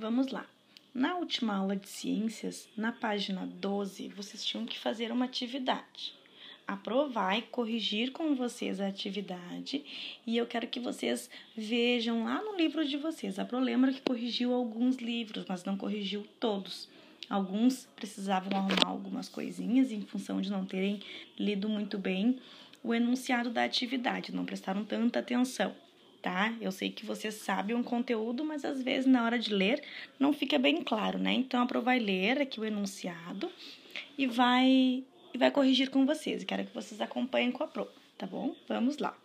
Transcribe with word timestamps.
Vamos 0.00 0.28
lá. 0.28 0.46
Na 0.94 1.16
última 1.16 1.56
aula 1.56 1.74
de 1.74 1.88
ciências, 1.88 2.68
na 2.76 2.92
página 2.92 3.44
12, 3.44 4.06
vocês 4.10 4.44
tinham 4.44 4.64
que 4.64 4.78
fazer 4.78 5.10
uma 5.10 5.24
atividade. 5.24 6.14
Aprovar 6.64 7.36
e 7.36 7.42
corrigir 7.42 8.12
com 8.12 8.36
vocês 8.36 8.80
a 8.80 8.86
atividade 8.86 9.84
e 10.24 10.36
eu 10.36 10.46
quero 10.46 10.68
que 10.68 10.78
vocês 10.78 11.28
vejam 11.56 12.22
lá 12.22 12.40
no 12.40 12.56
livro 12.56 12.86
de 12.86 12.96
vocês. 12.96 13.40
A 13.40 13.44
Pro 13.44 13.58
lembra 13.58 13.92
que 13.92 14.00
corrigiu 14.00 14.54
alguns 14.54 14.98
livros, 14.98 15.44
mas 15.48 15.64
não 15.64 15.76
corrigiu 15.76 16.24
todos. 16.38 16.88
Alguns 17.28 17.88
precisavam 17.96 18.56
arrumar 18.56 18.86
algumas 18.86 19.28
coisinhas 19.28 19.90
em 19.90 20.02
função 20.02 20.40
de 20.40 20.48
não 20.48 20.64
terem 20.64 21.02
lido 21.36 21.68
muito 21.68 21.98
bem 21.98 22.38
o 22.84 22.94
enunciado 22.94 23.50
da 23.50 23.64
atividade, 23.64 24.32
não 24.32 24.44
prestaram 24.44 24.84
tanta 24.84 25.18
atenção 25.18 25.74
tá? 26.22 26.54
Eu 26.60 26.72
sei 26.72 26.90
que 26.90 27.06
você 27.06 27.30
sabe 27.30 27.74
um 27.74 27.82
conteúdo, 27.82 28.44
mas 28.44 28.64
às 28.64 28.82
vezes 28.82 29.06
na 29.06 29.24
hora 29.24 29.38
de 29.38 29.52
ler 29.52 29.82
não 30.18 30.32
fica 30.32 30.58
bem 30.58 30.82
claro, 30.82 31.18
né? 31.18 31.32
Então 31.32 31.62
a 31.62 31.66
Pro 31.66 31.82
vai 31.82 31.98
ler 31.98 32.40
aqui 32.40 32.60
o 32.60 32.64
enunciado 32.64 33.50
e 34.16 34.26
vai 34.26 35.04
e 35.32 35.38
vai 35.38 35.50
corrigir 35.50 35.90
com 35.90 36.06
vocês. 36.06 36.44
Quero 36.44 36.64
que 36.64 36.74
vocês 36.74 37.00
acompanhem 37.00 37.52
com 37.52 37.64
a 37.64 37.68
Pro, 37.68 37.88
tá 38.16 38.26
bom? 38.26 38.54
Vamos 38.66 38.98
lá. 38.98 39.16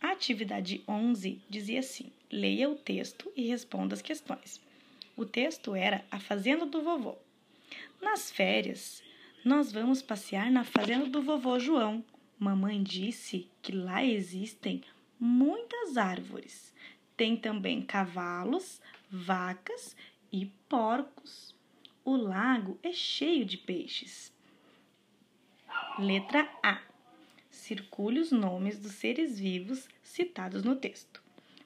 A 0.00 0.12
atividade 0.12 0.82
11 0.88 1.40
dizia 1.48 1.80
assim: 1.80 2.10
leia 2.30 2.68
o 2.70 2.74
texto 2.74 3.30
e 3.36 3.48
responda 3.48 3.94
as 3.94 4.02
questões. 4.02 4.60
O 5.16 5.24
texto 5.24 5.74
era 5.74 6.04
A 6.10 6.18
Fazenda 6.18 6.64
do 6.64 6.82
Vovô. 6.82 7.16
Nas 8.00 8.30
férias, 8.30 9.02
nós 9.44 9.72
vamos 9.72 10.02
passear 10.02 10.50
na 10.50 10.64
fazenda 10.64 11.06
do 11.06 11.22
vovô 11.22 11.58
João. 11.58 12.04
Mamãe 12.38 12.82
disse 12.82 13.46
que 13.62 13.72
lá 13.72 14.04
existem 14.04 14.82
muitas 15.20 15.98
árvores. 15.98 16.74
Tem 17.16 17.36
também 17.36 17.82
cavalos, 17.82 18.80
vacas 19.10 19.94
e 20.32 20.46
porcos. 20.68 21.54
O 22.02 22.16
lago 22.16 22.78
é 22.82 22.92
cheio 22.92 23.44
de 23.44 23.58
peixes. 23.58 24.32
Letra 25.98 26.50
A. 26.62 26.80
Circule 27.50 28.20
os 28.20 28.32
nomes 28.32 28.78
dos 28.78 28.92
seres 28.92 29.38
vivos 29.38 29.86
citados 30.02 30.64
no 30.64 30.74
texto. 30.74 31.22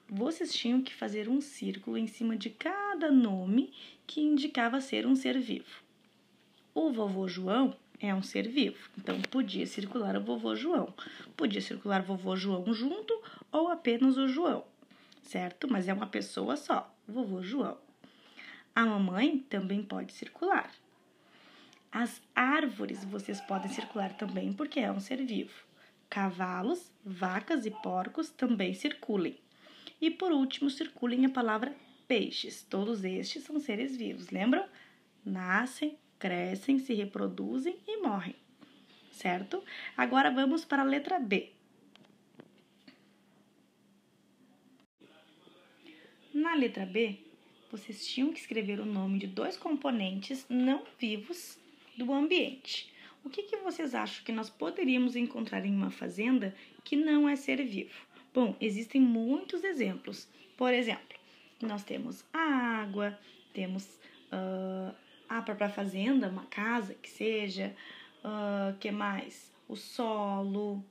Vocês 0.07 0.53
tinham 0.53 0.81
que 0.81 0.93
fazer 0.93 1.29
um 1.29 1.39
círculo 1.39 1.97
em 1.97 2.05
cima 2.05 2.35
de 2.35 2.49
cada 2.49 3.09
nome 3.11 3.73
que 4.05 4.21
indicava 4.21 4.81
ser 4.81 5.07
um 5.07 5.15
ser 5.15 5.39
vivo. 5.39 5.84
O 6.75 6.91
vovô 6.91 7.25
João 7.25 7.73
é 8.01 8.13
um 8.13 8.21
ser 8.21 8.49
vivo. 8.49 8.89
Então, 8.97 9.21
podia 9.21 9.65
circular 9.65 10.17
o 10.17 10.21
vovô 10.21 10.53
João. 10.57 10.93
Podia 11.37 11.61
circular 11.61 12.01
o 12.01 12.03
vovô 12.03 12.35
João 12.35 12.73
junto 12.73 13.17
ou 13.49 13.69
apenas 13.69 14.17
o 14.17 14.27
João, 14.27 14.65
certo? 15.23 15.69
Mas 15.71 15.87
é 15.87 15.93
uma 15.93 16.05
pessoa 16.05 16.57
só, 16.57 16.93
vovô 17.07 17.41
João. 17.41 17.77
A 18.75 18.85
mamãe 18.85 19.39
também 19.49 19.81
pode 19.81 20.11
circular. 20.11 20.69
As 21.89 22.21
árvores 22.35 23.05
vocês 23.05 23.39
podem 23.39 23.71
circular 23.71 24.11
também 24.17 24.51
porque 24.51 24.81
é 24.81 24.91
um 24.91 24.99
ser 24.99 25.23
vivo. 25.25 25.63
Cavalos, 26.09 26.91
vacas 27.05 27.65
e 27.65 27.71
porcos 27.71 28.29
também 28.29 28.73
circulem. 28.73 29.39
E 30.01 30.11
por 30.11 30.33
último, 30.33 30.69
circulem 30.69 31.25
a 31.25 31.29
palavra 31.29 31.73
peixes. 32.05 32.63
Todos 32.63 33.05
estes 33.05 33.43
são 33.43 33.61
seres 33.61 33.95
vivos, 33.95 34.29
lembram? 34.29 34.67
Nascem, 35.23 35.97
crescem, 36.25 36.79
se 36.79 36.91
reproduzem 36.95 37.77
e 37.87 38.01
morrem, 38.01 38.35
certo? 39.11 39.63
Agora 39.95 40.31
vamos 40.31 40.65
para 40.65 40.81
a 40.81 40.85
letra 40.85 41.19
B. 41.19 41.51
Na 46.33 46.55
letra 46.55 46.83
B, 46.83 47.19
vocês 47.71 48.07
tinham 48.07 48.33
que 48.33 48.39
escrever 48.39 48.79
o 48.79 48.85
nome 48.85 49.19
de 49.19 49.27
dois 49.27 49.55
componentes 49.55 50.47
não 50.49 50.83
vivos 50.97 51.59
do 51.95 52.11
ambiente. 52.11 52.91
O 53.23 53.29
que, 53.29 53.43
que 53.43 53.57
vocês 53.57 53.93
acham 53.93 54.25
que 54.25 54.31
nós 54.31 54.49
poderíamos 54.49 55.15
encontrar 55.15 55.63
em 55.63 55.75
uma 55.75 55.91
fazenda 55.91 56.55
que 56.83 56.95
não 56.95 57.29
é 57.29 57.35
ser 57.35 57.63
vivo? 57.63 57.93
Bom, 58.33 58.55
existem 58.59 58.99
muitos 58.99 59.63
exemplos. 59.63 60.27
Por 60.57 60.73
exemplo, 60.73 61.19
nós 61.61 61.83
temos 61.83 62.25
a 62.33 62.81
água, 62.81 63.15
temos 63.53 63.99
uh, 64.33 65.04
a 65.37 65.41
própria 65.41 65.69
fazenda, 65.69 66.29
uma 66.29 66.45
casa 66.45 66.93
que 66.95 67.09
seja, 67.09 67.75
uh, 68.23 68.77
que 68.79 68.91
mais? 68.91 69.53
O 69.67 69.75
solo, 69.75 70.83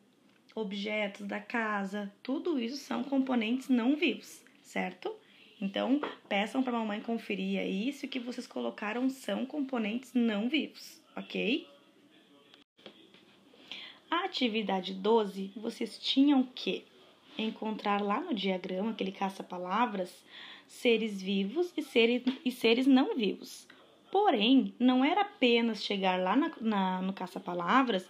objetos 0.54 1.26
da 1.26 1.40
casa, 1.40 2.12
tudo 2.22 2.58
isso 2.58 2.76
são 2.76 3.02
componentes 3.02 3.68
não 3.68 3.96
vivos, 3.96 4.42
certo? 4.62 5.14
Então, 5.60 6.00
peçam 6.28 6.62
para 6.62 6.76
a 6.76 6.80
mamãe 6.80 7.00
conferir 7.00 7.58
aí 7.60 7.92
se 7.92 8.06
o 8.06 8.08
que 8.08 8.18
vocês 8.18 8.46
colocaram 8.46 9.08
são 9.08 9.46
componentes 9.46 10.12
não 10.12 10.48
vivos, 10.48 11.00
ok? 11.16 11.66
A 14.10 14.24
atividade 14.24 14.94
12, 14.94 15.52
vocês 15.56 15.98
tinham 15.98 16.44
que 16.44 16.84
encontrar 17.36 18.00
lá 18.00 18.20
no 18.20 18.34
diagrama, 18.34 18.90
aquele 18.90 19.10
caça-palavras, 19.10 20.24
seres 20.68 21.20
vivos 21.20 21.72
e 21.76 21.82
seres, 21.82 22.22
e 22.44 22.50
seres 22.52 22.86
não 22.86 23.16
vivos. 23.16 23.66
Porém, 24.14 24.72
não 24.78 25.04
era 25.04 25.22
apenas 25.22 25.82
chegar 25.82 26.20
lá 26.20 26.36
na, 26.36 26.52
na, 26.60 27.02
no 27.02 27.12
caça-palavras 27.12 28.08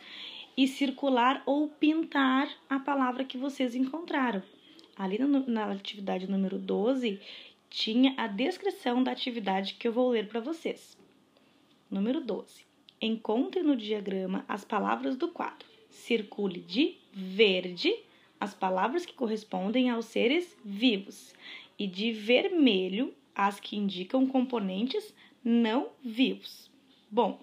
e 0.54 0.68
circular 0.68 1.42
ou 1.46 1.66
pintar 1.66 2.46
a 2.68 2.78
palavra 2.78 3.24
que 3.24 3.38
vocês 3.38 3.74
encontraram. 3.74 4.42
Ali 4.94 5.18
no, 5.18 5.46
na 5.46 5.72
atividade 5.72 6.30
número 6.30 6.58
12, 6.58 7.18
tinha 7.70 8.12
a 8.18 8.26
descrição 8.26 9.02
da 9.02 9.12
atividade 9.12 9.76
que 9.76 9.88
eu 9.88 9.94
vou 9.94 10.10
ler 10.10 10.28
para 10.28 10.40
vocês. 10.40 10.94
Número 11.90 12.20
12. 12.20 12.66
Encontre 13.00 13.62
no 13.62 13.74
diagrama 13.74 14.44
as 14.46 14.62
palavras 14.62 15.16
do 15.16 15.28
quadro. 15.28 15.66
Circule 15.88 16.60
de 16.60 16.98
verde 17.14 17.90
as 18.38 18.52
palavras 18.52 19.06
que 19.06 19.14
correspondem 19.14 19.88
aos 19.88 20.04
seres 20.04 20.54
vivos 20.62 21.34
e 21.78 21.86
de 21.86 22.12
vermelho 22.12 23.14
as 23.34 23.58
que 23.58 23.74
indicam 23.74 24.26
componentes 24.26 25.14
não 25.44 25.90
vivos. 26.02 26.70
Bom, 27.10 27.38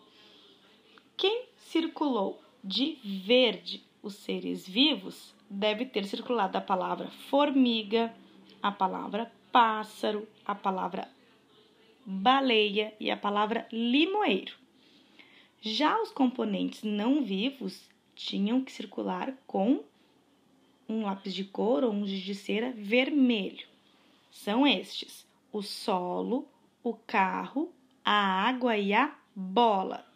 quem 1.15 1.45
circulou 1.55 2.41
de 2.63 2.97
verde 3.03 3.83
os 4.01 4.15
seres 4.15 4.67
vivos 4.67 5.35
deve 5.49 5.85
ter 5.85 6.05
circulado 6.05 6.57
a 6.57 6.61
palavra 6.61 7.11
formiga, 7.29 8.13
a 8.61 8.71
palavra 8.71 9.31
pássaro, 9.51 10.27
a 10.45 10.55
palavra 10.55 11.07
baleia 12.05 12.93
e 12.99 13.11
a 13.11 13.17
palavra 13.17 13.67
limoeiro. 13.71 14.55
Já 15.61 16.01
os 16.01 16.11
componentes 16.11 16.81
não 16.81 17.23
vivos 17.23 17.87
tinham 18.15 18.63
que 18.63 18.71
circular 18.71 19.33
com 19.45 19.83
um 20.89 21.03
lápis 21.03 21.33
de 21.33 21.43
cor 21.43 21.83
ou 21.83 21.91
um 21.91 22.07
giz 22.07 22.21
de 22.23 22.33
cera 22.33 22.71
vermelho. 22.71 23.67
São 24.31 24.65
estes: 24.65 25.27
o 25.51 25.61
solo, 25.61 26.47
o 26.83 26.93
carro, 26.93 27.71
a 28.03 28.47
água 28.47 28.77
e 28.77 28.93
a 28.93 29.11
bola. 29.35 30.10